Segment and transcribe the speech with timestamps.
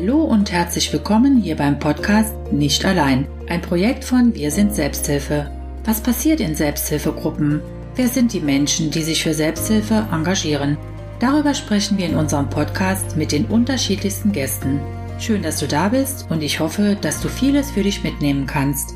[0.00, 5.50] Hallo und herzlich willkommen hier beim Podcast Nicht allein, ein Projekt von Wir sind Selbsthilfe.
[5.84, 7.60] Was passiert in Selbsthilfegruppen?
[7.96, 10.78] Wer sind die Menschen, die sich für Selbsthilfe engagieren?
[11.18, 14.80] Darüber sprechen wir in unserem Podcast mit den unterschiedlichsten Gästen.
[15.18, 18.94] Schön, dass du da bist und ich hoffe, dass du vieles für dich mitnehmen kannst.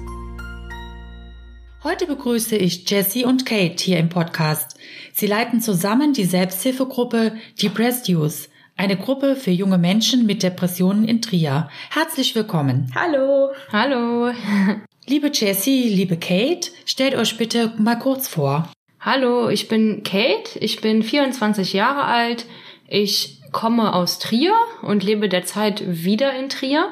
[1.83, 4.79] Heute begrüße ich Jessie und Kate hier im Podcast.
[5.13, 11.23] Sie leiten zusammen die Selbsthilfegruppe Depressed Youth, eine Gruppe für junge Menschen mit Depressionen in
[11.23, 11.69] Trier.
[11.91, 12.91] Herzlich willkommen.
[12.95, 13.51] Hallo.
[13.73, 14.33] Hallo.
[15.07, 18.71] Liebe Jessie, liebe Kate, stellt euch bitte mal kurz vor.
[19.01, 22.47] Hallo, ich bin Kate, ich bin 24 Jahre alt,
[22.89, 26.89] ich komme aus Trier und lebe derzeit wieder in Trier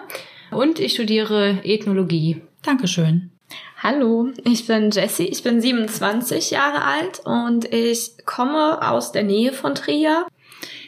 [0.51, 2.43] und ich studiere Ethnologie.
[2.63, 3.31] Dankeschön.
[3.83, 9.55] Hallo, ich bin Jessie, ich bin 27 Jahre alt und ich komme aus der Nähe
[9.55, 10.27] von Trier.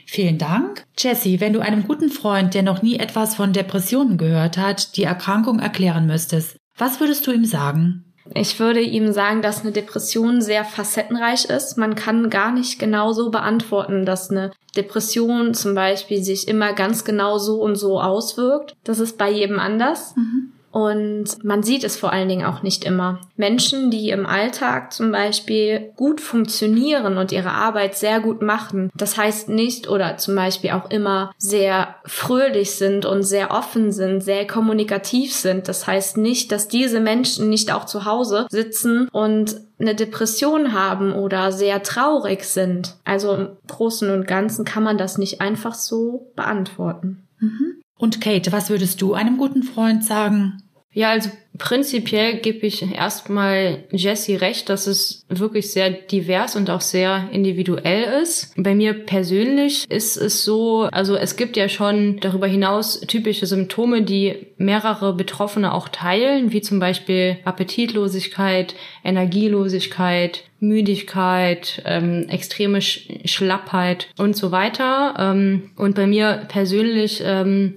[0.06, 0.84] Vielen Dank.
[0.98, 5.04] Jessie, wenn du einem guten Freund, der noch nie etwas von Depressionen gehört hat, die
[5.04, 8.04] Erkrankung erklären müsstest, was würdest du ihm sagen?
[8.34, 11.76] Ich würde ihm sagen, dass eine Depression sehr facettenreich ist.
[11.76, 17.04] Man kann gar nicht genau so beantworten, dass eine Depression zum Beispiel sich immer ganz
[17.04, 18.74] genau so und so auswirkt.
[18.82, 20.16] Das ist bei jedem anders.
[20.16, 20.52] Mhm.
[20.74, 23.20] Und man sieht es vor allen Dingen auch nicht immer.
[23.36, 29.16] Menschen, die im Alltag zum Beispiel gut funktionieren und ihre Arbeit sehr gut machen, das
[29.16, 34.48] heißt nicht oder zum Beispiel auch immer sehr fröhlich sind und sehr offen sind, sehr
[34.48, 35.68] kommunikativ sind.
[35.68, 41.12] Das heißt nicht, dass diese Menschen nicht auch zu Hause sitzen und eine Depression haben
[41.12, 42.96] oder sehr traurig sind.
[43.04, 47.22] Also im Großen und Ganzen kann man das nicht einfach so beantworten.
[47.38, 47.76] Mhm.
[47.96, 50.63] Und Kate, was würdest du einem guten Freund sagen?
[50.94, 51.28] Ja, also
[51.58, 58.22] prinzipiell gebe ich erstmal Jesse recht, dass es wirklich sehr divers und auch sehr individuell
[58.22, 58.54] ist.
[58.56, 64.02] Bei mir persönlich ist es so, also es gibt ja schon darüber hinaus typische Symptome,
[64.02, 74.36] die mehrere Betroffene auch teilen, wie zum Beispiel Appetitlosigkeit, Energielosigkeit, Müdigkeit, ähm, extreme Schlappheit und
[74.36, 75.16] so weiter.
[75.18, 77.74] Ähm, und bei mir persönlich ähm,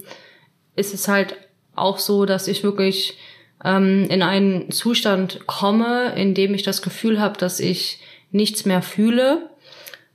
[0.75, 1.35] ist es halt
[1.77, 3.17] auch so, dass ich wirklich
[3.63, 7.99] ähm, in einen Zustand komme, in dem ich das Gefühl habe, dass ich
[8.31, 9.49] nichts mehr fühle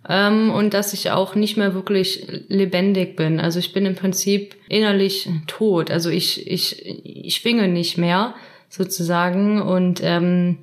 [0.09, 3.41] ähm, und dass ich auch nicht mehr wirklich lebendig bin.
[3.41, 5.91] Also ich bin im Prinzip innerlich tot.
[5.91, 8.34] Also ich, ich, ich schwinge nicht mehr
[8.69, 10.59] sozusagen und ähm,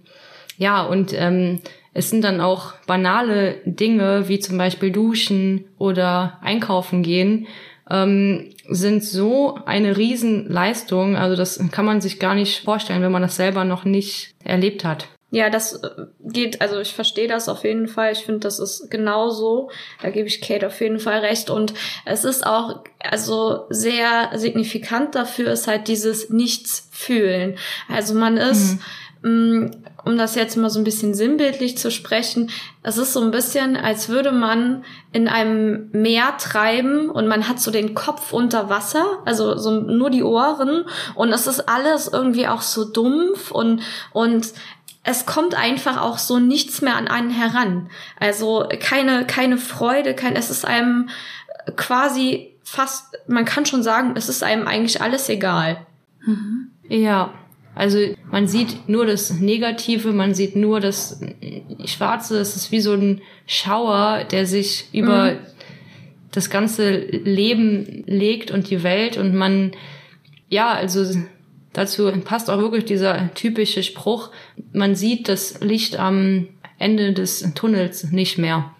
[0.58, 1.62] ja, und ähm,
[1.94, 7.48] es sind dann auch banale Dinge wie zum Beispiel Duschen oder Einkaufen gehen,
[7.90, 11.16] ähm, sind so eine Riesenleistung.
[11.16, 14.84] Also das kann man sich gar nicht vorstellen, wenn man das selber noch nicht erlebt
[14.86, 15.08] hat.
[15.32, 15.90] Ja, das äh,
[16.22, 18.12] geht, also ich verstehe das auf jeden Fall.
[18.12, 19.70] Ich finde, das ist genauso.
[20.02, 21.50] Da gebe ich Kate auf jeden Fall recht.
[21.50, 21.74] Und
[22.06, 27.58] es ist auch, also sehr signifikant dafür ist halt dieses Nichts fühlen.
[27.88, 28.80] Also man ist, mhm
[29.22, 32.50] um das jetzt mal so ein bisschen sinnbildlich zu sprechen,
[32.84, 37.60] es ist so ein bisschen, als würde man in einem Meer treiben und man hat
[37.60, 40.86] so den Kopf unter Wasser, also so nur die Ohren
[41.16, 43.82] und es ist alles irgendwie auch so dumpf und,
[44.14, 44.54] und
[45.04, 47.90] es kommt einfach auch so nichts mehr an einen heran.
[48.20, 51.10] Also keine, keine Freude, kein, es ist einem
[51.76, 55.86] quasi fast, man kann schon sagen, es ist einem eigentlich alles egal.
[56.26, 56.72] Mhm.
[56.88, 57.34] Ja,
[57.80, 57.98] also
[58.30, 61.22] man sieht nur das Negative, man sieht nur das
[61.86, 62.38] Schwarze.
[62.40, 65.38] Es ist wie so ein Schauer, der sich über mhm.
[66.30, 69.16] das ganze Leben legt und die Welt.
[69.16, 69.72] Und man,
[70.50, 71.06] ja, also
[71.72, 74.30] dazu passt auch wirklich dieser typische Spruch,
[74.74, 78.76] man sieht das Licht am Ende des Tunnels nicht mehr.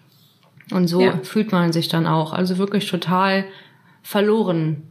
[0.72, 1.18] Und so ja.
[1.22, 2.34] fühlt man sich dann auch.
[2.34, 3.46] Also wirklich total
[4.02, 4.82] verloren.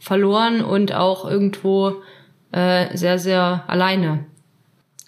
[0.00, 2.02] Verloren und auch irgendwo
[2.54, 4.26] äh, sehr, sehr alleine.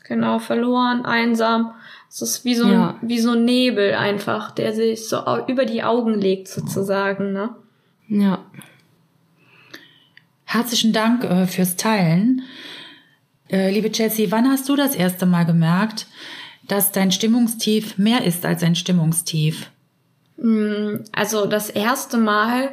[0.09, 1.75] Genau, verloren, einsam.
[2.09, 2.97] Es ist wie so, ja.
[3.01, 7.51] ein, wie so ein Nebel einfach, der sich so über die Augen legt sozusagen, ne?
[8.09, 8.45] Ja.
[10.45, 12.43] Herzlichen Dank äh, fürs Teilen.
[13.49, 16.07] Äh, liebe Jessie, wann hast du das erste Mal gemerkt,
[16.67, 19.71] dass dein Stimmungstief mehr ist als ein Stimmungstief?
[20.37, 22.71] Mm, also das erste Mal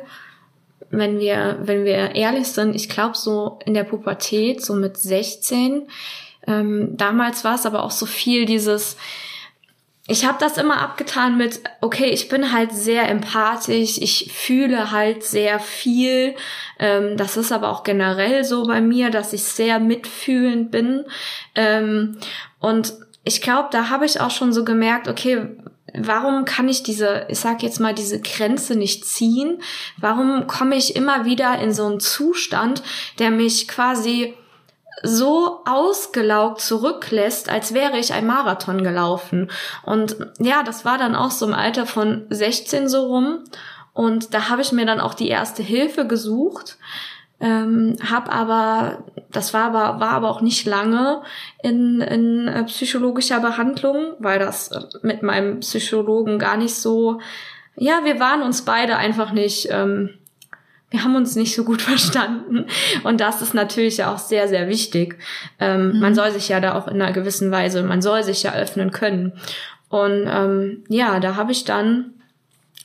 [0.98, 5.88] wenn wir, wenn wir ehrlich sind, ich glaube so in der Pubertät, so mit 16,
[6.46, 8.98] ähm, damals war es aber auch so viel dieses,
[10.08, 15.24] ich habe das immer abgetan mit, okay, ich bin halt sehr empathisch, ich fühle halt
[15.24, 16.36] sehr viel.
[16.78, 21.06] Ähm, das ist aber auch generell so bei mir, dass ich sehr mitfühlend bin.
[21.56, 22.18] Ähm,
[22.60, 22.94] und
[23.24, 25.48] ich glaube, da habe ich auch schon so gemerkt, okay,
[25.98, 29.62] warum kann ich diese, ich sag jetzt mal, diese Grenze nicht ziehen?
[29.98, 32.84] Warum komme ich immer wieder in so einen Zustand,
[33.20, 34.36] der mich quasi
[35.02, 39.52] so ausgelaugt zurücklässt, als wäre ich ein Marathon gelaufen.
[39.84, 43.40] Und ja, das war dann auch so im Alter von 16 so rum.
[43.94, 46.78] Und da habe ich mir dann auch die erste Hilfe gesucht.
[47.44, 51.22] Ähm, hab aber, das war aber, war aber auch nicht lange
[51.62, 57.20] in, in äh, psychologischer Behandlung, weil das mit meinem Psychologen gar nicht so,
[57.76, 60.12] ja, wir waren uns beide einfach nicht, ähm,
[60.90, 62.66] wir haben uns nicht so gut verstanden.
[63.04, 65.20] Und das ist natürlich auch sehr, sehr wichtig.
[65.60, 66.00] Ähm, mhm.
[66.00, 68.92] Man soll sich ja da auch in einer gewissen Weise, man soll sich ja öffnen
[68.92, 69.34] können.
[69.90, 72.14] Und ähm, ja, da habe ich dann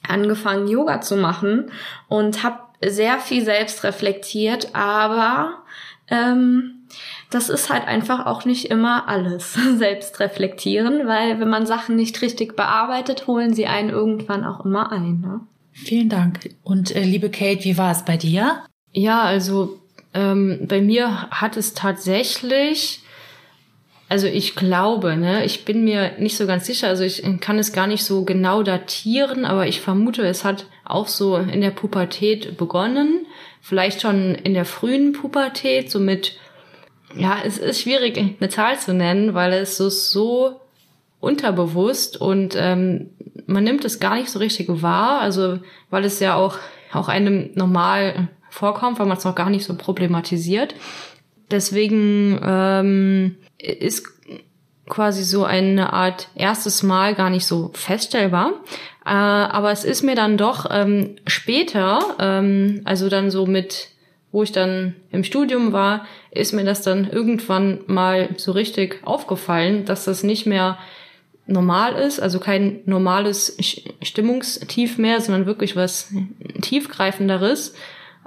[0.08, 1.70] angefangen, Yoga zu machen
[2.08, 5.62] und habe sehr viel selbst reflektiert, aber
[6.08, 6.78] ähm,
[7.30, 12.20] das ist halt einfach auch nicht immer alles selbst reflektieren, weil wenn man Sachen nicht
[12.22, 15.20] richtig bearbeitet, holen sie einen irgendwann auch immer ein.
[15.20, 15.40] Ne?
[15.72, 16.50] Vielen Dank.
[16.64, 18.64] Und äh, liebe Kate, wie war es bei dir?
[18.92, 19.78] Ja, also
[20.14, 23.00] ähm, bei mir hat es tatsächlich,
[24.08, 27.72] also ich glaube, ne, ich bin mir nicht so ganz sicher, also ich kann es
[27.72, 32.56] gar nicht so genau datieren, aber ich vermute, es hat auch so in der Pubertät
[32.56, 33.26] begonnen,
[33.60, 36.38] vielleicht schon in der frühen Pubertät, so mit,
[37.14, 40.60] ja, es ist schwierig, eine Zahl zu nennen, weil es so, so
[41.20, 43.10] unterbewusst und ähm,
[43.46, 45.58] man nimmt es gar nicht so richtig wahr, also
[45.90, 46.58] weil es ja auch,
[46.92, 50.74] auch einem normal vorkommt, weil man es noch gar nicht so problematisiert.
[51.50, 54.06] Deswegen ähm, ist
[54.88, 58.52] quasi so eine Art erstes Mal gar nicht so feststellbar.
[59.08, 63.88] Äh, aber es ist mir dann doch ähm, später, ähm, also dann so mit,
[64.32, 69.86] wo ich dann im Studium war, ist mir das dann irgendwann mal so richtig aufgefallen,
[69.86, 70.76] dass das nicht mehr
[71.46, 73.56] normal ist, also kein normales
[74.02, 76.12] Stimmungstief mehr, sondern wirklich was
[76.60, 77.72] tiefgreifenderes,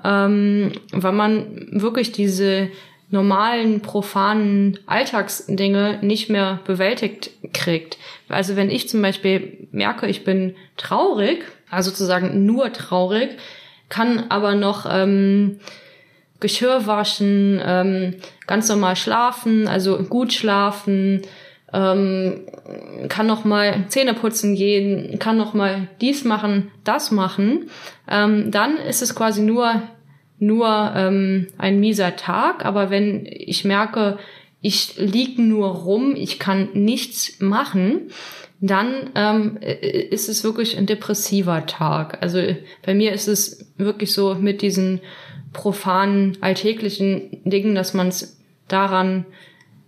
[0.04, 2.70] ähm, weil man wirklich diese
[3.12, 7.98] normalen, profanen Alltagsdinge nicht mehr bewältigt kriegt.
[8.30, 13.38] Also wenn ich zum Beispiel merke, ich bin traurig, also sozusagen nur traurig,
[13.90, 15.60] kann aber noch ähm,
[16.40, 18.16] Geschirr waschen, ähm,
[18.48, 21.22] ganz normal schlafen, also gut schlafen,
[21.74, 22.42] ähm,
[23.10, 27.70] kann noch mal Zähne putzen gehen, kann noch mal dies machen, das machen,
[28.10, 29.84] ähm, dann ist es quasi nur
[30.42, 32.66] nur ähm, ein mieser Tag.
[32.66, 34.18] Aber wenn ich merke,
[34.62, 38.10] ich lieg nur rum, ich kann nichts machen,
[38.60, 42.22] dann ähm, ist es wirklich ein depressiver Tag.
[42.22, 45.02] Also bei mir ist es wirklich so mit diesen
[45.54, 49.26] profanen, alltäglichen Dingen, dass man es daran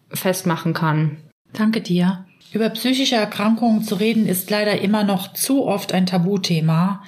[0.10, 1.18] festmachen kann.
[1.54, 2.26] Danke dir.
[2.52, 7.04] Über psychische Erkrankungen zu reden ist leider immer noch zu oft ein Tabuthema.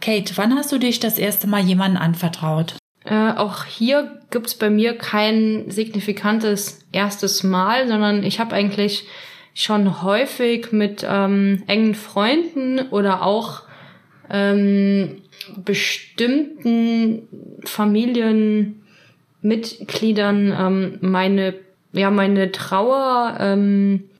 [0.00, 2.76] Kate, wann hast du dich das erste Mal jemandem anvertraut?
[3.06, 9.06] Äh, auch hier gibt's bei mir kein signifikantes erstes Mal, sondern ich habe eigentlich
[9.54, 13.62] schon häufig mit ähm, engen Freunden oder auch
[14.28, 15.22] ähm,
[15.64, 17.28] bestimmten
[17.64, 21.54] Familienmitgliedern ähm, meine
[21.92, 24.10] ja meine Trauer ähm,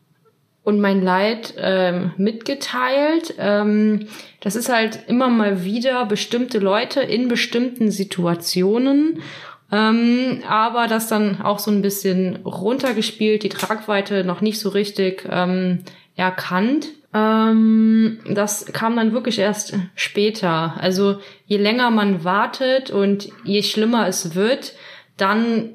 [0.67, 3.35] und mein Leid ähm, mitgeteilt.
[3.39, 4.09] Ähm,
[4.41, 9.23] das ist halt immer mal wieder bestimmte Leute in bestimmten Situationen,
[9.71, 15.25] ähm, aber das dann auch so ein bisschen runtergespielt, die Tragweite noch nicht so richtig
[15.31, 15.85] ähm,
[16.17, 16.89] erkannt.
[17.15, 20.75] Ähm, das kam dann wirklich erst später.
[20.81, 24.73] Also je länger man wartet und je schlimmer es wird,
[25.17, 25.71] dann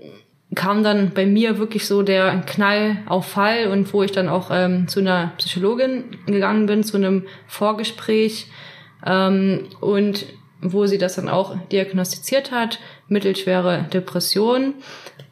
[0.56, 4.50] kam dann bei mir wirklich so der Knall auf Fall und wo ich dann auch
[4.52, 8.48] ähm, zu einer Psychologin gegangen bin, zu einem Vorgespräch
[9.06, 10.26] ähm, und
[10.62, 14.76] wo sie das dann auch diagnostiziert hat, mittelschwere Depression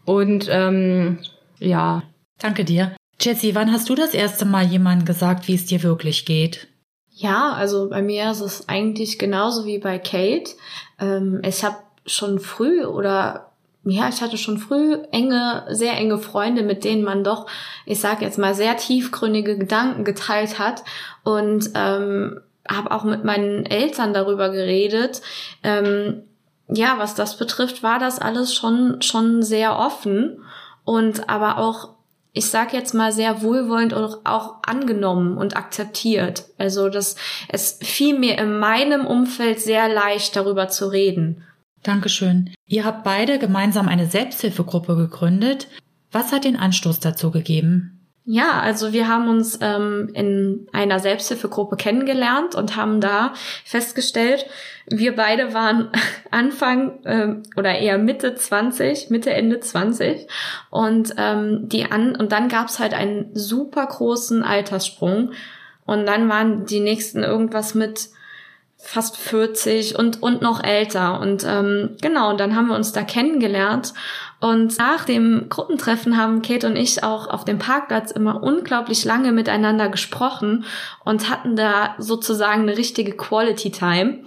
[0.06, 1.20] und ähm,
[1.60, 2.04] ja.
[2.40, 2.96] Danke dir.
[3.20, 6.68] Jessie, wann hast du das erste Mal jemandem gesagt, wie es dir wirklich geht?
[7.10, 10.52] Ja, also bei mir ist es eigentlich genauso wie bei Kate.
[11.00, 13.49] Ähm, ich habe schon früh oder
[13.90, 17.48] ja, ich hatte schon früh enge, sehr enge Freunde, mit denen man doch,
[17.86, 20.84] ich sag jetzt mal, sehr tiefgründige Gedanken geteilt hat
[21.24, 25.22] und ähm, habe auch mit meinen Eltern darüber geredet.
[25.64, 26.24] Ähm,
[26.68, 30.44] ja, was das betrifft, war das alles schon schon sehr offen
[30.84, 31.90] und aber auch
[32.32, 36.46] ich sag jetzt mal sehr wohlwollend und auch angenommen und akzeptiert.
[36.60, 37.16] Also das
[37.48, 41.44] es fiel mir in meinem Umfeld sehr leicht darüber zu reden.
[41.84, 42.54] Dankeschön.
[42.66, 45.68] Ihr habt beide gemeinsam eine Selbsthilfegruppe gegründet.
[46.12, 48.00] Was hat den Anstoß dazu gegeben?
[48.32, 53.34] Ja, also wir haben uns ähm, in einer Selbsthilfegruppe kennengelernt und haben da
[53.66, 54.46] festgestellt,
[54.86, 55.90] wir beide waren
[56.32, 60.28] Anfang ähm, oder eher Mitte 20, Mitte Ende 20
[60.70, 65.32] und ähm, die an und dann gab's halt einen super großen Alterssprung
[65.88, 68.10] und dann waren die nächsten irgendwas mit
[68.82, 71.20] fast 40 und und noch älter.
[71.20, 73.94] Und ähm, genau dann haben wir uns da kennengelernt.
[74.40, 79.34] Und nach dem Gruppentreffen haben Kate und ich auch auf dem Parkplatz immer unglaublich lange
[79.34, 80.64] miteinander gesprochen
[81.04, 84.20] und hatten da sozusagen eine richtige Quality Time.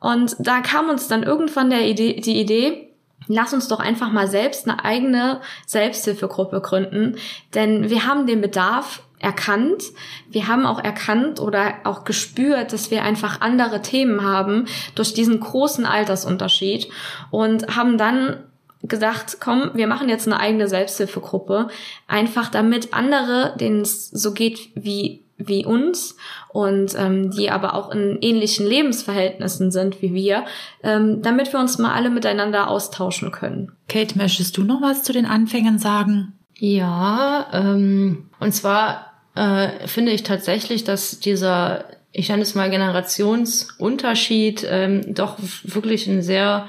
[0.00, 2.92] Und da kam uns dann irgendwann der Idee, die Idee,
[3.28, 7.16] lass uns doch einfach mal selbst eine eigene Selbsthilfegruppe gründen,
[7.54, 9.84] denn wir haben den Bedarf erkannt.
[10.28, 15.40] Wir haben auch erkannt oder auch gespürt, dass wir einfach andere Themen haben durch diesen
[15.40, 16.88] großen Altersunterschied
[17.30, 18.38] und haben dann
[18.82, 21.68] gesagt, komm, wir machen jetzt eine eigene Selbsthilfegruppe,
[22.08, 26.16] einfach damit andere, denen es so geht wie wie uns
[26.50, 30.44] und ähm, die aber auch in ähnlichen Lebensverhältnissen sind wie wir,
[30.84, 33.72] ähm, damit wir uns mal alle miteinander austauschen können.
[33.88, 36.34] Kate, möchtest du noch was zu den Anfängen sagen?
[36.58, 44.66] Ja, ähm, und zwar äh, finde ich tatsächlich, dass dieser, ich nenne es mal Generationsunterschied,
[44.68, 46.68] ähm, doch wirklich ein sehr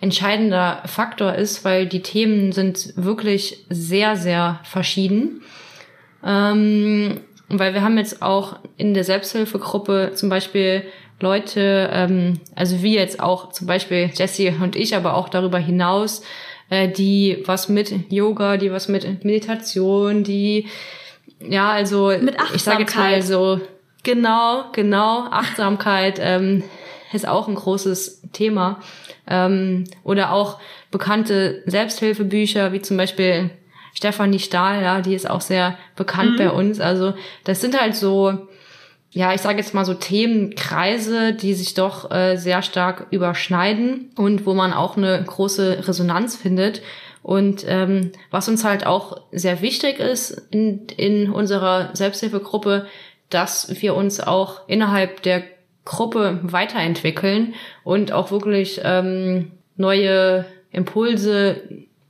[0.00, 5.42] entscheidender Faktor ist, weil die Themen sind wirklich sehr, sehr verschieden.
[6.24, 10.84] Ähm, weil wir haben jetzt auch in der Selbsthilfegruppe zum Beispiel
[11.20, 16.22] Leute, ähm, also wie jetzt auch zum Beispiel Jessie und ich, aber auch darüber hinaus,
[16.70, 20.66] äh, die was mit Yoga, die was mit Meditation, die
[21.40, 23.60] ja, also mit ich sage jetzt mal so
[24.02, 26.62] genau, genau Achtsamkeit ähm,
[27.12, 28.80] ist auch ein großes Thema
[29.26, 30.58] ähm, oder auch
[30.90, 33.50] bekannte Selbsthilfebücher, wie zum Beispiel
[33.94, 36.36] Stefanie Stahl, ja, die ist auch sehr bekannt mhm.
[36.36, 36.80] bei uns.
[36.80, 38.46] Also das sind halt so,
[39.10, 44.46] ja, ich sage jetzt mal so Themenkreise, die sich doch äh, sehr stark überschneiden und
[44.46, 46.82] wo man auch eine große Resonanz findet.
[47.22, 52.86] Und ähm, was uns halt auch sehr wichtig ist in, in unserer Selbsthilfegruppe,
[53.28, 55.42] dass wir uns auch innerhalb der
[55.84, 61.62] Gruppe weiterentwickeln und auch wirklich ähm, neue Impulse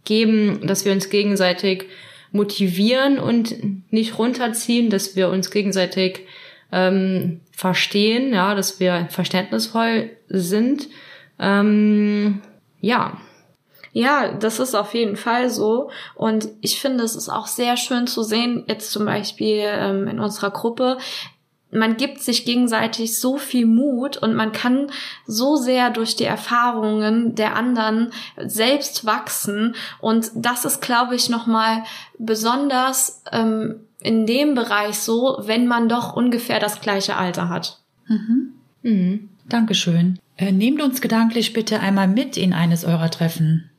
[0.04, 1.86] geben, dass wir uns gegenseitig
[2.32, 6.26] motivieren und nicht runterziehen, dass wir uns gegenseitig
[6.72, 10.88] ähm, verstehen, ja, dass wir verständnisvoll sind.
[11.38, 12.40] Ähm,
[12.80, 13.20] ja.
[13.92, 15.90] Ja, das ist auf jeden Fall so.
[16.14, 20.20] Und ich finde, es ist auch sehr schön zu sehen, jetzt zum Beispiel ähm, in
[20.20, 20.98] unserer Gruppe,
[21.72, 24.90] man gibt sich gegenseitig so viel Mut und man kann
[25.26, 31.46] so sehr durch die Erfahrungen der anderen selbst wachsen und das ist, glaube ich, noch
[31.46, 31.84] mal
[32.18, 37.78] besonders ähm, in dem Bereich so, wenn man doch ungefähr das gleiche Alter hat.
[38.08, 38.52] Mhm.
[38.82, 39.28] Mhm.
[39.48, 40.18] Dankeschön.
[40.36, 43.69] Äh, nehmt uns gedanklich bitte einmal mit in eines eurer Treffen.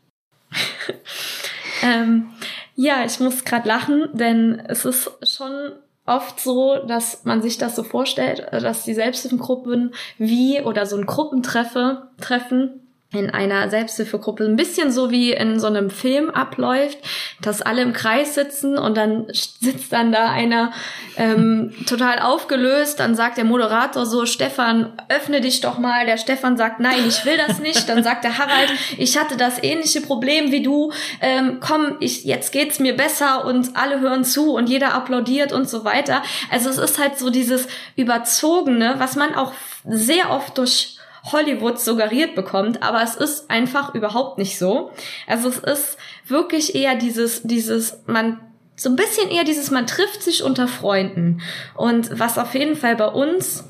[1.83, 2.29] ähm,
[2.75, 5.73] ja, ich muss gerade lachen, denn es ist schon
[6.05, 11.05] oft so, dass man sich das so vorstellt, dass die Selbsthilfegruppen wie oder so ein
[11.05, 12.80] Gruppentreffe treffen
[13.13, 16.97] in einer Selbsthilfegruppe ein bisschen so wie in so einem Film abläuft,
[17.41, 20.71] dass alle im Kreis sitzen und dann sitzt dann da einer
[21.17, 26.05] ähm, total aufgelöst, dann sagt der Moderator so, Stefan, öffne dich doch mal.
[26.05, 27.89] Der Stefan sagt, nein, ich will das nicht.
[27.89, 30.93] Dann sagt der Harald, ich hatte das ähnliche Problem wie du.
[31.19, 35.67] Ähm, komm, ich, jetzt geht's mir besser und alle hören zu und jeder applaudiert und
[35.67, 36.23] so weiter.
[36.49, 39.51] Also es ist halt so dieses Überzogene, was man auch
[39.83, 44.91] sehr oft durch Hollywood suggeriert bekommt, aber es ist einfach überhaupt nicht so.
[45.27, 45.97] Also es ist
[46.27, 48.39] wirklich eher dieses, dieses, man
[48.75, 51.41] so ein bisschen eher dieses, man trifft sich unter Freunden.
[51.75, 53.63] Und was auf jeden Fall bei uns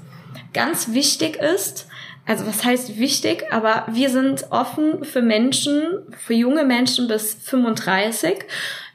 [0.53, 1.87] ganz wichtig ist,
[2.25, 5.83] also was heißt wichtig, aber wir sind offen für Menschen,
[6.17, 8.45] für junge Menschen bis 35 ähm,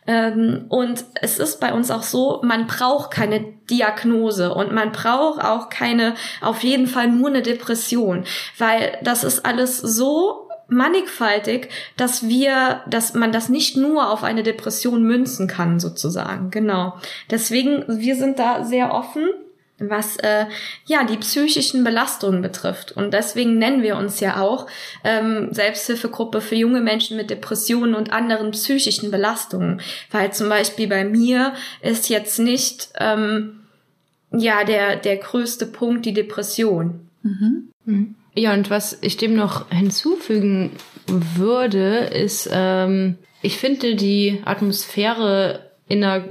[0.07, 5.69] und es ist bei uns auch so, man braucht keine Diagnose und man braucht auch
[5.69, 8.25] keine, auf jeden Fall nur eine Depression,
[8.59, 14.43] weil das ist alles so mannigfaltig, dass wir, dass man das nicht nur auf eine
[14.43, 16.51] Depression münzen kann, sozusagen.
[16.51, 16.95] Genau.
[17.31, 19.29] Deswegen, wir sind da sehr offen
[19.79, 20.47] was äh,
[20.87, 22.93] ja die psychischen Belastungen betrifft.
[22.93, 24.67] Und deswegen nennen wir uns ja auch
[25.05, 29.81] ähm, Selbsthilfegruppe für junge Menschen mit Depressionen und anderen psychischen Belastungen.
[30.11, 31.53] Weil zum Beispiel bei mir
[31.83, 33.61] ist jetzt nicht ähm,
[34.33, 37.09] ja der, der größte Punkt die Depression.
[37.23, 37.69] Mhm.
[37.85, 38.15] Mhm.
[38.35, 40.73] Ja, und was ich dem noch hinzufügen
[41.07, 46.25] würde, ist, ähm, ich finde die Atmosphäre in einer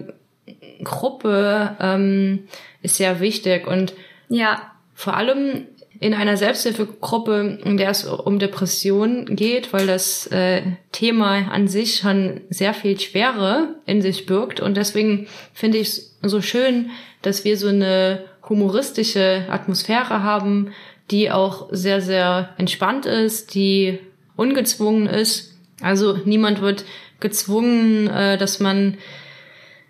[0.84, 2.48] Gruppe ähm,
[2.82, 3.94] ist sehr wichtig und
[4.30, 4.62] ja.
[4.94, 5.68] vor allem
[6.00, 11.98] in einer Selbsthilfegruppe, in der es um Depressionen geht, weil das äh, Thema an sich
[11.98, 14.60] schon sehr viel Schwere in sich birgt.
[14.60, 16.90] Und deswegen finde ich es so schön,
[17.22, 20.72] dass wir so eine humoristische Atmosphäre haben,
[21.12, 24.00] die auch sehr, sehr entspannt ist, die
[24.36, 25.56] ungezwungen ist.
[25.82, 26.84] Also niemand wird
[27.20, 28.98] gezwungen, äh, dass man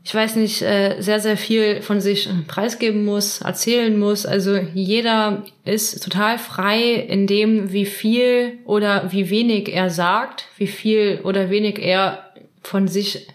[0.06, 4.28] ich weiß nicht, äh, sehr, sehr viel von sich preisgeben muss, erzählen muss.
[4.28, 10.68] Also jeder ist total frei in dem, wie viel oder wie wenig er sagt, wie
[10.68, 12.30] viel oder wenig er
[12.62, 13.28] von sich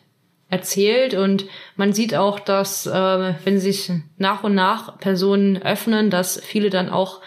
[0.49, 1.15] erzählt.
[1.15, 6.71] Und man sieht auch, dass äh, wenn sich nach und nach Personen öffnen, dass viele
[6.71, 7.21] dann auch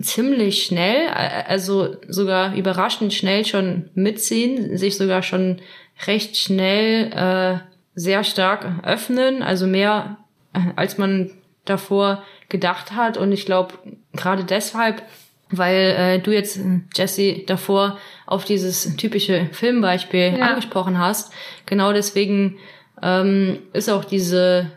[0.00, 5.60] ziemlich schnell, also sogar überraschend schnell schon mitziehen, sich sogar schon
[6.06, 10.18] recht schnell äh, sehr stark öffnen, also mehr
[10.52, 11.30] äh, als man
[11.64, 13.16] davor gedacht hat.
[13.16, 13.74] Und ich glaube,
[14.12, 15.02] gerade deshalb,
[15.50, 16.58] weil äh, du jetzt,
[16.94, 20.46] Jesse, davor auf dieses typische Filmbeispiel ja.
[20.48, 21.32] angesprochen hast,
[21.66, 22.56] genau deswegen
[23.02, 24.70] ähm, ist auch diese,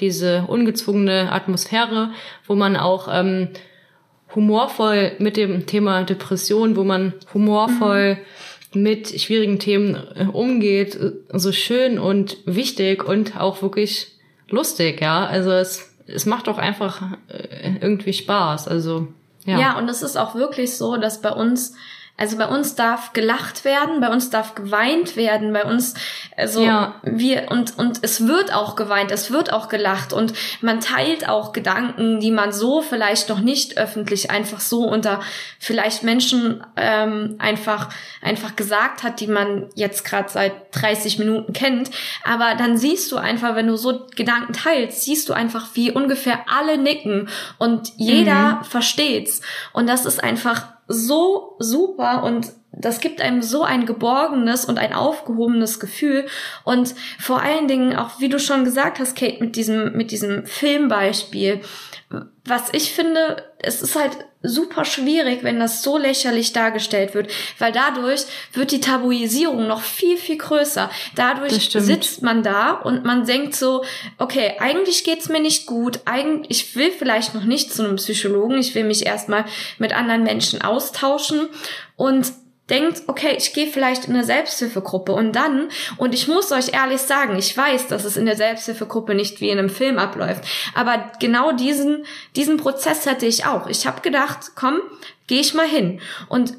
[0.00, 2.10] diese ungezwungene Atmosphäre,
[2.46, 3.48] wo man auch ähm,
[4.34, 10.98] humorvoll mit dem Thema Depression, wo man humorvoll mhm mit schwierigen Themen äh, umgeht,
[11.32, 14.08] so schön und wichtig und auch wirklich
[14.48, 15.26] lustig, ja.
[15.26, 18.68] Also es, es macht doch einfach äh, irgendwie Spaß.
[18.68, 19.08] Also
[19.44, 19.58] ja.
[19.58, 21.74] Ja, und es ist auch wirklich so, dass bei uns
[22.22, 25.94] also bei uns darf gelacht werden, bei uns darf geweint werden, bei uns,
[26.36, 26.94] also ja.
[27.02, 31.52] wir, und, und es wird auch geweint, es wird auch gelacht und man teilt auch
[31.52, 35.18] Gedanken, die man so vielleicht noch nicht öffentlich einfach so unter
[35.58, 37.88] vielleicht Menschen ähm, einfach,
[38.20, 41.90] einfach gesagt hat, die man jetzt gerade seit 30 Minuten kennt.
[42.22, 46.44] Aber dann siehst du einfach, wenn du so Gedanken teilst, siehst du einfach, wie ungefähr
[46.46, 48.64] alle nicken und jeder mhm.
[48.64, 49.40] versteht's.
[49.72, 54.94] Und das ist einfach so super und das gibt einem so ein geborgenes und ein
[54.94, 56.26] aufgehobenes Gefühl
[56.64, 60.46] und vor allen Dingen auch, wie du schon gesagt hast, Kate, mit diesem, mit diesem
[60.46, 61.60] Filmbeispiel.
[62.44, 67.72] Was ich finde, es ist halt super schwierig, wenn das so lächerlich dargestellt wird, weil
[67.72, 68.22] dadurch
[68.52, 70.90] wird die Tabuisierung noch viel, viel größer.
[71.14, 73.84] Dadurch sitzt man da und man denkt so,
[74.18, 78.58] okay, eigentlich geht's mir nicht gut, eigentlich, ich will vielleicht noch nicht zu einem Psychologen,
[78.58, 79.44] ich will mich erstmal
[79.78, 81.48] mit anderen Menschen austauschen.
[81.96, 82.32] Und
[82.72, 87.02] denkt, okay, ich gehe vielleicht in eine Selbsthilfegruppe und dann, und ich muss euch ehrlich
[87.02, 91.12] sagen, ich weiß, dass es in der Selbsthilfegruppe nicht wie in einem Film abläuft, aber
[91.20, 92.04] genau diesen,
[92.34, 93.68] diesen Prozess hatte ich auch.
[93.68, 94.80] Ich habe gedacht, komm,
[95.26, 96.00] gehe ich mal hin.
[96.28, 96.54] Und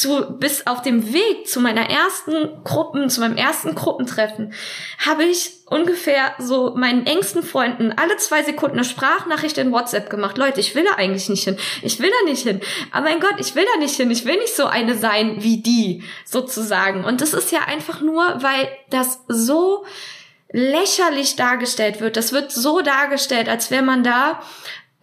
[0.00, 4.52] zu, bis auf dem Weg zu meiner ersten Gruppen, zu meinem ersten Gruppentreffen,
[4.98, 10.36] habe ich ungefähr so meinen engsten Freunden alle zwei Sekunden eine Sprachnachricht in WhatsApp gemacht.
[10.36, 11.56] Leute, ich will da eigentlich nicht hin.
[11.82, 12.60] Ich will da nicht hin.
[12.90, 14.10] Aber mein Gott, ich will da nicht hin.
[14.10, 17.04] Ich will nicht so eine sein wie die, sozusagen.
[17.04, 19.84] Und das ist ja einfach nur, weil das so
[20.50, 22.16] lächerlich dargestellt wird.
[22.16, 24.40] Das wird so dargestellt, als wäre man da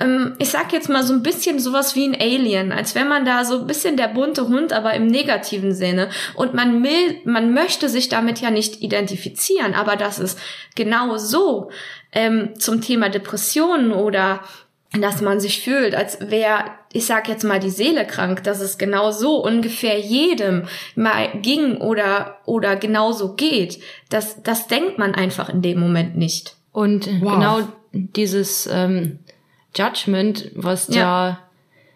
[0.02, 3.26] ähm, ich sag jetzt mal so ein bisschen sowas wie ein Alien, als wenn man
[3.26, 6.10] da so ein bisschen der bunte Hund, aber im negativen Sinne.
[6.36, 10.40] Und man will, man möchte sich damit ja nicht identifizieren, aber das ist
[10.76, 11.70] genau so
[12.12, 14.42] ähm, zum Thema Depressionen oder
[15.00, 18.78] dass man sich fühlt, als wäre, ich sag jetzt mal, die Seele krank, dass es
[18.78, 23.80] genau so ungefähr jedem mal ging oder, oder genauso geht.
[24.10, 26.58] Das, das denkt man einfach in dem Moment nicht.
[26.74, 27.34] Und wow.
[27.34, 27.60] genau
[27.94, 29.20] dieses, ähm,
[29.76, 31.02] Judgment, was ja.
[31.02, 31.40] da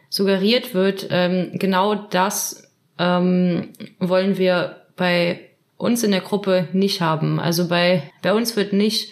[0.10, 5.42] suggeriert wird, ähm, genau das ähm, wollen wir bei
[5.78, 7.40] uns in der Gruppe nicht haben.
[7.40, 9.12] Also bei, bei uns wird nicht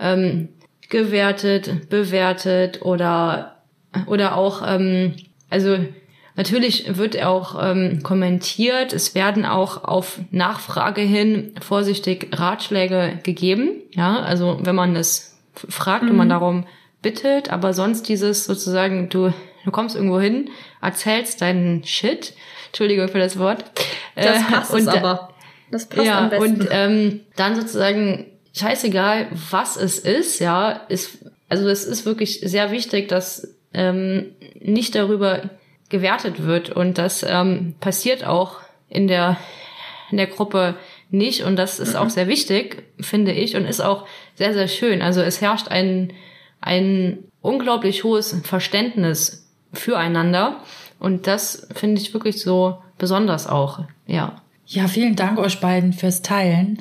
[0.00, 0.48] ähm,
[0.88, 3.62] gewertet, bewertet oder,
[4.06, 5.14] oder auch, ähm,
[5.48, 5.78] also
[6.34, 13.70] natürlich wird auch ähm, kommentiert, es werden auch auf Nachfrage hin vorsichtig Ratschläge gegeben.
[13.92, 16.10] Ja, also wenn man das fragt mhm.
[16.10, 16.66] und man darum
[17.02, 19.32] bittet, aber sonst dieses sozusagen, du,
[19.64, 20.50] du kommst irgendwo hin,
[20.82, 22.34] erzählst deinen Shit,
[22.66, 23.64] Entschuldigung für das Wort.
[24.14, 25.30] Das äh, passt und, aber.
[25.70, 26.60] Das passt ja, am besten.
[26.60, 32.70] Und ähm, dann sozusagen, scheißegal, was es ist, ja, ist, also es ist wirklich sehr
[32.70, 35.50] wichtig, dass ähm, nicht darüber
[35.88, 39.36] gewertet wird und das ähm, passiert auch in der
[40.10, 40.74] in der Gruppe
[41.10, 42.00] nicht und das ist mhm.
[42.00, 45.02] auch sehr wichtig, finde ich und ist auch sehr sehr schön.
[45.02, 46.12] Also es herrscht ein
[46.60, 50.60] ein unglaublich hohes Verständnis füreinander.
[50.98, 54.40] Und das finde ich wirklich so besonders auch, ja.
[54.66, 56.78] Ja, vielen Dank euch beiden fürs Teilen.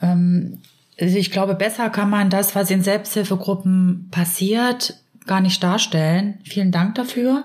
[0.00, 0.58] Ähm,
[1.00, 4.94] Also ich glaube, besser kann man das, was in Selbsthilfegruppen passiert,
[5.26, 6.38] gar nicht darstellen.
[6.44, 7.44] Vielen Dank dafür.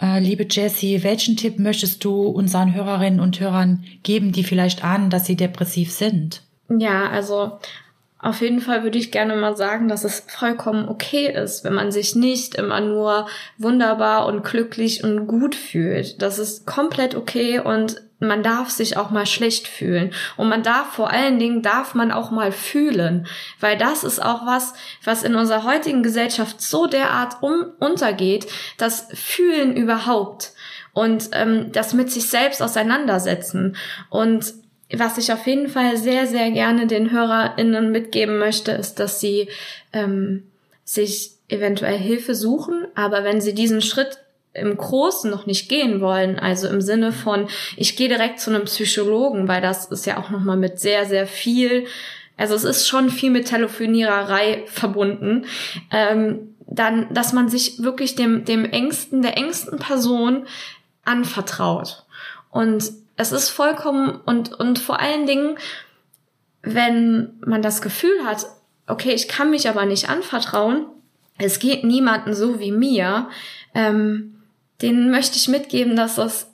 [0.00, 5.10] Äh, liebe Jessie, welchen Tipp möchtest du unseren Hörerinnen und Hörern geben, die vielleicht ahnen,
[5.10, 6.42] dass sie depressiv sind?
[6.68, 7.58] Ja, also
[8.22, 11.90] auf jeden Fall würde ich gerne mal sagen, dass es vollkommen okay ist, wenn man
[11.90, 13.26] sich nicht immer nur
[13.58, 16.22] wunderbar und glücklich und gut fühlt.
[16.22, 20.12] Das ist komplett okay und man darf sich auch mal schlecht fühlen.
[20.36, 23.26] Und man darf vor allen Dingen, darf man auch mal fühlen.
[23.58, 28.46] Weil das ist auch was, was in unserer heutigen Gesellschaft so derart um, untergeht,
[28.78, 30.52] das Fühlen überhaupt.
[30.92, 33.76] Und ähm, das mit sich selbst auseinandersetzen.
[34.08, 34.54] Und
[34.96, 39.48] was ich auf jeden Fall sehr, sehr gerne den HörerInnen mitgeben möchte, ist, dass sie
[39.92, 40.44] ähm,
[40.84, 44.18] sich eventuell Hilfe suchen, aber wenn sie diesen Schritt
[44.54, 48.64] im Großen noch nicht gehen wollen, also im Sinne von, ich gehe direkt zu einem
[48.64, 51.86] Psychologen, weil das ist ja auch nochmal mit sehr, sehr viel,
[52.36, 55.46] also es ist schon viel mit Telefoniererei verbunden,
[55.90, 60.46] ähm, dann, dass man sich wirklich dem, dem engsten, der engsten Person
[61.04, 62.04] anvertraut.
[62.50, 62.84] Und
[63.22, 65.56] es ist vollkommen und, und vor allen Dingen,
[66.62, 68.46] wenn man das Gefühl hat,
[68.86, 70.86] okay, ich kann mich aber nicht anvertrauen,
[71.38, 73.28] es geht niemanden so wie mir,
[73.74, 74.42] ähm,
[74.82, 76.48] den möchte ich mitgeben, dass das,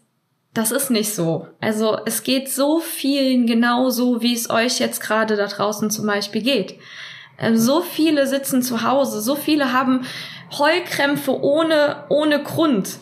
[0.54, 1.48] das ist nicht so.
[1.60, 6.42] Also es geht so vielen genauso, wie es euch jetzt gerade da draußen zum Beispiel
[6.42, 6.78] geht.
[7.38, 10.04] Ähm, so viele sitzen zu Hause, so viele haben
[10.56, 12.98] Heulkrämpfe ohne, ohne Grund.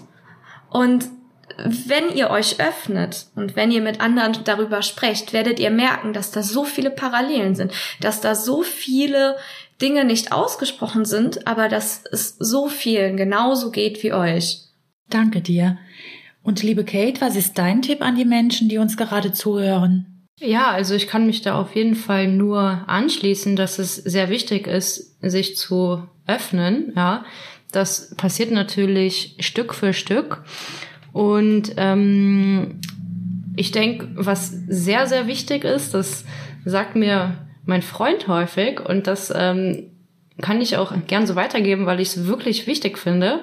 [0.71, 1.09] Und
[1.59, 6.31] wenn ihr euch öffnet und wenn ihr mit anderen darüber sprecht, werdet ihr merken, dass
[6.31, 9.37] da so viele Parallelen sind, dass da so viele
[9.81, 14.61] Dinge nicht ausgesprochen sind, aber dass es so vielen genauso geht wie euch.
[15.09, 15.79] Danke dir.
[16.43, 20.27] Und liebe Kate, was ist dein Tipp an die Menschen, die uns gerade zuhören?
[20.39, 24.67] Ja, also ich kann mich da auf jeden Fall nur anschließen, dass es sehr wichtig
[24.67, 26.93] ist, sich zu öffnen.
[26.95, 27.25] Ja,
[27.73, 30.45] das passiert natürlich Stück für Stück.
[31.17, 32.79] Und ähm,
[33.57, 36.27] ich denke, was sehr, sehr wichtig ist, das
[36.67, 39.85] sagt mir mein Freund häufig und das ähm,
[40.43, 43.41] kann ich auch gern so weitergeben, weil ich es wirklich wichtig finde.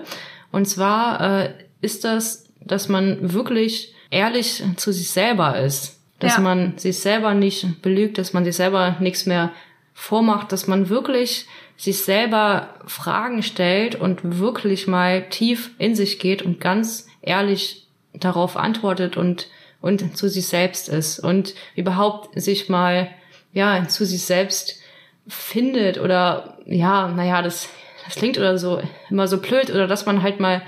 [0.51, 1.49] Und zwar äh,
[1.81, 5.99] ist das, dass man wirklich ehrlich zu sich selber ist.
[6.19, 6.41] Dass ja.
[6.43, 9.51] man sich selber nicht belügt, dass man sich selber nichts mehr
[9.95, 16.43] vormacht, dass man wirklich sich selber Fragen stellt und wirklich mal tief in sich geht
[16.43, 19.47] und ganz ehrlich darauf antwortet und,
[19.81, 23.09] und zu sich selbst ist und überhaupt sich mal,
[23.53, 24.79] ja, zu sich selbst
[25.27, 27.69] findet oder, ja, naja, das,
[28.05, 30.61] das klingt oder so, immer so blöd oder dass man halt mal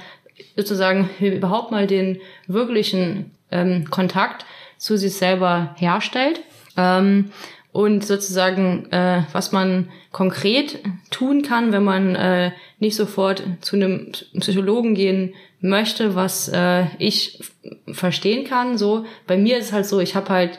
[0.56, 4.46] sozusagen überhaupt mal den wirklichen ähm, Kontakt
[4.78, 6.42] zu sich selber herstellt.
[6.78, 7.32] Ähm,
[7.76, 10.80] und sozusagen, äh, was man konkret
[11.12, 17.44] tun kann, wenn man äh, nicht sofort zu einem Psychologen gehen möchte, was äh, ich
[17.92, 18.78] verstehen kann.
[18.78, 20.58] So bei mir ist es halt so, ich habe halt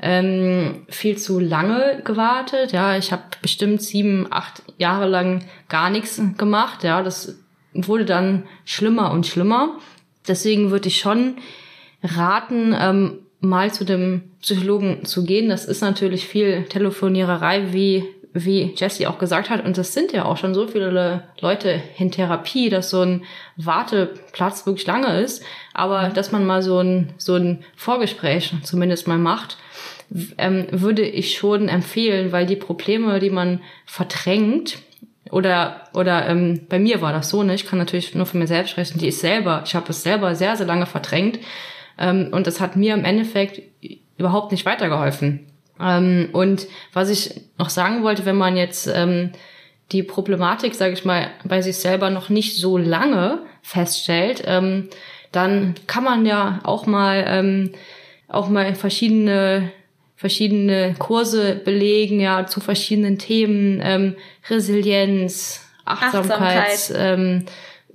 [0.00, 2.72] ähm, viel zu lange gewartet.
[2.72, 6.82] Ja, ich habe bestimmt sieben, acht Jahre lang gar nichts gemacht.
[6.82, 7.36] Ja, das
[7.74, 9.76] wurde dann schlimmer und schlimmer.
[10.26, 11.36] Deswegen würde ich schon
[12.02, 15.48] raten, ähm, mal zu dem Psychologen zu gehen.
[15.48, 18.04] Das ist natürlich viel Telefoniererei, wie
[18.36, 22.10] wie Jesse auch gesagt hat, und das sind ja auch schon so viele Leute in
[22.10, 23.22] Therapie, dass so ein
[23.56, 29.18] Warteplatz wirklich lange ist, aber dass man mal so ein, so ein Vorgespräch zumindest mal
[29.18, 29.56] macht,
[30.36, 34.78] ähm, würde ich schon empfehlen, weil die Probleme, die man verdrängt,
[35.30, 37.54] oder oder ähm, bei mir war das so, ne?
[37.54, 38.98] Ich kann natürlich nur für mir selbst sprechen.
[38.98, 41.38] Die ist selber, ich habe es selber sehr sehr lange verdrängt
[41.96, 43.62] und das hat mir im Endeffekt
[44.16, 45.46] überhaupt nicht weitergeholfen.
[45.80, 49.32] Ähm, und was ich noch sagen wollte, wenn man jetzt ähm,
[49.92, 54.88] die Problematik, sage ich mal, bei sich selber noch nicht so lange feststellt, ähm,
[55.32, 57.72] dann kann man ja auch mal ähm,
[58.28, 59.70] auch mal verschiedene
[60.16, 64.16] verschiedene Kurse belegen, ja, zu verschiedenen Themen, ähm,
[64.48, 66.92] Resilienz, Achtsamkeit, Achtsamkeit.
[66.96, 67.44] Ähm,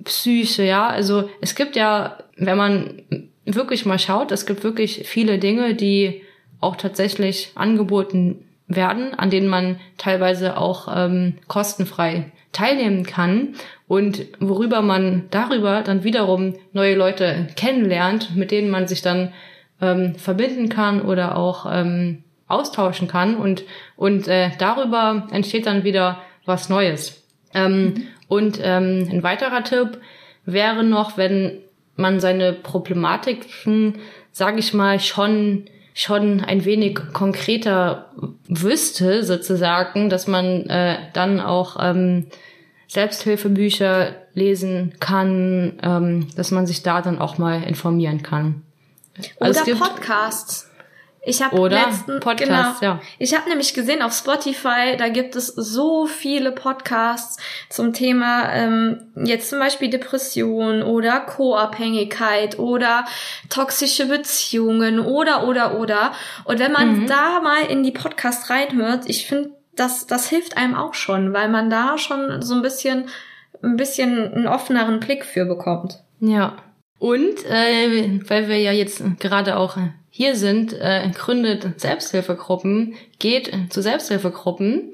[0.04, 0.86] Psyche, ja.
[0.86, 3.02] Also es gibt ja, wenn man
[3.44, 6.22] wirklich mal schaut, es gibt wirklich viele Dinge, die
[6.60, 13.54] auch tatsächlich angeboten werden, an denen man teilweise auch ähm, kostenfrei teilnehmen kann
[13.88, 19.32] und worüber man darüber dann wiederum neue Leute kennenlernt, mit denen man sich dann
[19.80, 23.64] ähm, verbinden kann oder auch ähm, austauschen kann und
[23.96, 27.22] und äh, darüber entsteht dann wieder was Neues.
[27.54, 28.06] Ähm, mhm.
[28.28, 29.98] Und ähm, ein weiterer Tipp
[30.44, 31.58] wäre noch, wenn
[32.00, 33.98] man seine Problematiken,
[34.32, 38.10] sage ich mal, schon schon ein wenig konkreter
[38.48, 42.26] wüsste, sozusagen, dass man äh, dann auch ähm,
[42.88, 48.62] Selbsthilfebücher lesen kann, ähm, dass man sich da dann auch mal informieren kann.
[49.40, 50.69] Also Oder Podcasts.
[51.22, 53.00] Ich habe letzten Podcast, genau, ja.
[53.18, 57.36] Ich habe nämlich gesehen auf Spotify, da gibt es so viele Podcasts
[57.68, 63.04] zum Thema ähm, jetzt zum Beispiel Depression oder Co-Abhängigkeit oder
[63.50, 66.12] toxische Beziehungen oder oder oder.
[66.44, 67.06] Und wenn man mhm.
[67.06, 71.50] da mal in die Podcasts reinhört, ich finde, das das hilft einem auch schon, weil
[71.50, 73.08] man da schon so ein bisschen
[73.62, 76.02] ein bisschen einen offeneren Blick für bekommt.
[76.20, 76.56] Ja.
[76.98, 79.76] Und äh, weil wir ja jetzt gerade auch
[80.20, 84.92] hier sind, äh, gründet Selbsthilfegruppen, geht zu Selbsthilfegruppen,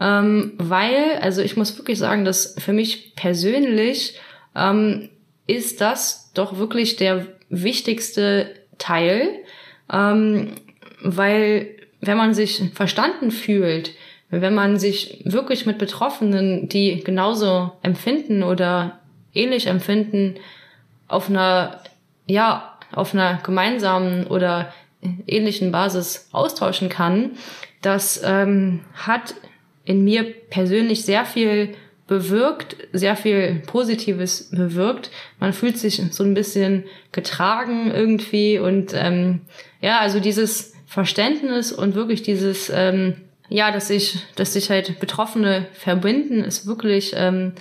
[0.00, 4.20] ähm, weil, also ich muss wirklich sagen, dass für mich persönlich
[4.54, 5.08] ähm,
[5.48, 9.30] ist das doch wirklich der wichtigste Teil,
[9.92, 10.52] ähm,
[11.02, 13.90] weil wenn man sich verstanden fühlt,
[14.30, 19.00] wenn man sich wirklich mit Betroffenen, die genauso empfinden oder
[19.34, 20.36] ähnlich empfinden,
[21.08, 21.82] auf einer,
[22.28, 24.72] ja, auf einer gemeinsamen oder
[25.26, 27.32] ähnlichen Basis austauschen kann,
[27.82, 29.34] das ähm, hat
[29.84, 31.74] in mir persönlich sehr viel
[32.06, 35.10] bewirkt, sehr viel Positives bewirkt.
[35.38, 39.42] Man fühlt sich so ein bisschen getragen irgendwie und ähm,
[39.80, 43.16] ja, also dieses Verständnis und wirklich dieses ähm,
[43.48, 47.52] ja, dass sich, dass sich halt Betroffene verbinden, ist wirklich ähm,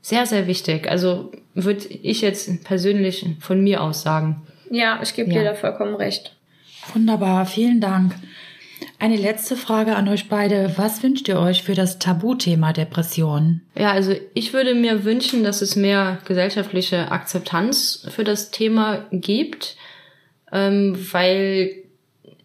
[0.00, 0.88] sehr, sehr wichtig.
[0.88, 4.42] Also würde ich jetzt persönlich von mir aus sagen.
[4.74, 5.40] Ja, ich gebe ja.
[5.40, 6.34] dir da vollkommen recht.
[6.92, 8.14] Wunderbar, vielen Dank.
[8.98, 10.72] Eine letzte Frage an euch beide.
[10.76, 13.60] Was wünscht ihr euch für das Tabuthema Depression?
[13.78, 19.76] Ja, also ich würde mir wünschen, dass es mehr gesellschaftliche Akzeptanz für das Thema gibt,
[20.50, 21.84] ähm, weil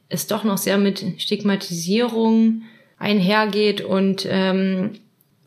[0.07, 2.61] es doch noch sehr mit Stigmatisierung
[2.99, 4.99] einhergeht und ähm,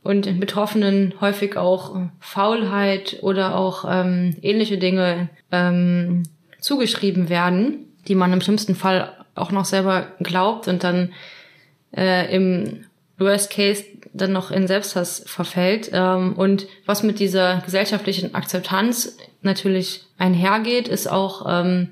[0.03, 6.25] und Betroffenen häufig auch Faulheit oder auch ähm, ähnliche Dinge ähm,
[6.63, 11.13] zugeschrieben werden, die man im schlimmsten Fall auch noch selber glaubt und dann
[11.95, 12.85] äh, im
[13.19, 15.91] Worst Case dann noch in Selbsthass verfällt.
[15.93, 21.91] Ähm, und was mit dieser gesellschaftlichen Akzeptanz natürlich einhergeht, ist auch ähm,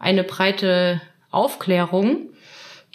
[0.00, 1.00] eine breite
[1.30, 2.30] Aufklärung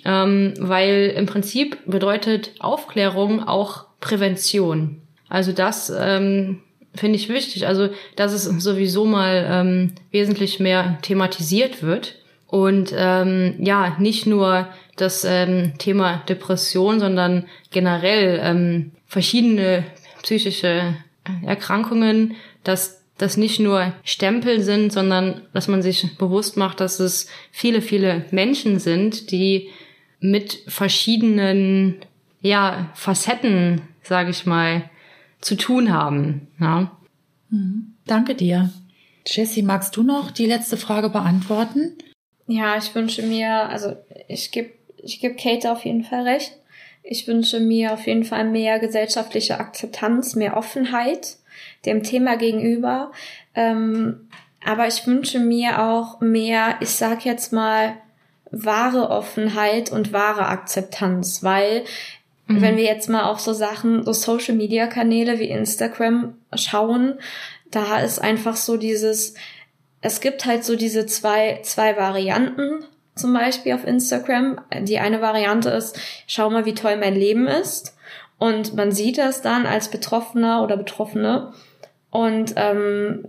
[0.06, 5.02] ähm, weil im Prinzip bedeutet Aufklärung auch Prävention.
[5.30, 6.62] Also das ähm,
[6.96, 7.68] finde ich wichtig.
[7.68, 12.16] Also dass es sowieso mal ähm, wesentlich mehr thematisiert wird
[12.48, 19.86] und ähm, ja nicht nur das ähm, Thema Depression, sondern generell ähm, verschiedene
[20.22, 20.96] psychische
[21.46, 27.28] Erkrankungen, dass das nicht nur Stempel sind, sondern dass man sich bewusst macht, dass es
[27.52, 29.70] viele, viele Menschen sind, die
[30.20, 31.98] mit verschiedenen
[32.42, 34.90] ja, Facetten, sage ich mal,
[35.42, 36.48] zu tun haben.
[36.60, 36.92] Ja.
[37.50, 37.96] Mhm.
[38.06, 38.70] Danke dir.
[39.26, 41.98] Jessie, magst du noch die letzte Frage beantworten?
[42.48, 43.96] Ja, ich wünsche mir, also
[44.28, 44.72] ich gebe
[45.04, 46.58] ich geb Kate auf jeden Fall recht.
[47.04, 51.38] Ich wünsche mir auf jeden Fall mehr gesellschaftliche Akzeptanz, mehr Offenheit
[51.86, 53.12] dem Thema gegenüber.
[53.56, 54.28] Ähm,
[54.64, 57.96] aber ich wünsche mir auch mehr, ich sag jetzt mal,
[58.52, 61.84] wahre Offenheit und wahre Akzeptanz, weil
[62.56, 62.62] mhm.
[62.62, 67.16] wenn wir jetzt mal auf so Sachen, so Social Media Kanäle wie Instagram schauen,
[67.70, 69.36] da ist einfach so dieses,
[70.02, 72.86] es gibt halt so diese zwei, zwei Varianten
[73.16, 74.62] zum Beispiel auf Instagram.
[74.82, 77.96] Die eine Variante ist, schau mal, wie toll mein Leben ist.
[78.38, 81.54] Und man sieht das dann als Betroffener oder Betroffene.
[82.10, 83.28] Und ähm,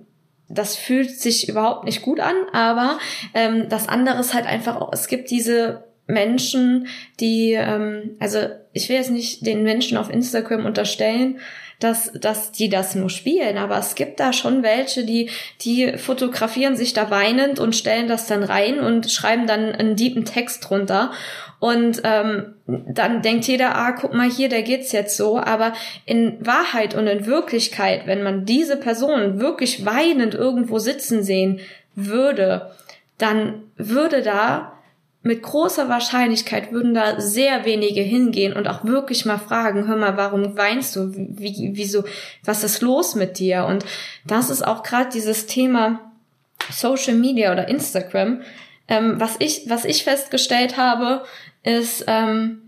[0.49, 2.99] das fühlt sich überhaupt nicht gut an, aber
[3.33, 6.87] ähm, das andere ist halt einfach auch, es gibt diese Menschen,
[7.21, 8.39] die, ähm, also
[8.73, 11.39] ich will jetzt nicht den Menschen auf Instagram unterstellen,
[11.81, 15.31] dass, dass die das nur spielen, aber es gibt da schon welche, die,
[15.63, 20.25] die fotografieren sich da weinend und stellen das dann rein und schreiben dann einen deepen
[20.25, 21.11] Text drunter.
[21.59, 25.39] Und ähm, dann denkt jeder, ah, guck mal hier, der geht's jetzt so.
[25.39, 25.73] Aber
[26.07, 31.61] in Wahrheit und in Wirklichkeit, wenn man diese Person wirklich weinend irgendwo sitzen sehen
[31.95, 32.73] würde,
[33.19, 34.72] dann würde da
[35.23, 40.17] mit großer Wahrscheinlichkeit würden da sehr wenige hingehen und auch wirklich mal fragen, hör mal,
[40.17, 41.13] warum weinst du?
[41.15, 42.05] Wie, wieso,
[42.45, 43.67] was ist los mit dir?
[43.67, 43.85] Und
[44.27, 46.13] das ist auch gerade dieses Thema
[46.71, 48.43] Social Media oder Instagram.
[48.89, 51.23] Ähm, was ich, was ich festgestellt habe,
[51.63, 52.63] ist, ähm,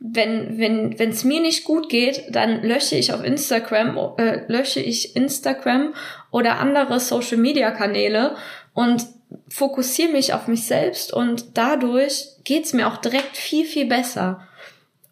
[0.00, 4.80] wenn wenn wenn es mir nicht gut geht, dann lösche ich auf Instagram äh, lösche
[4.80, 5.92] ich Instagram
[6.30, 8.36] oder andere Social Media Kanäle
[8.72, 9.06] und
[9.48, 14.46] fokussiere mich auf mich selbst und dadurch geht's mir auch direkt viel, viel besser.